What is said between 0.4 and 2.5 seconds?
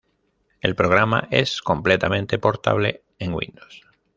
El programa es completamente